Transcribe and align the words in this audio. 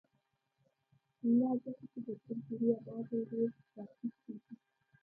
نه 1.37 1.49
ځکه 1.61 1.83
چې 1.91 1.99
پر 2.05 2.15
کلتوري 2.25 2.67
ابعادو 2.77 3.17
ډېر 3.29 3.49
تاکید 3.73 4.13
کېږي. 4.23 4.53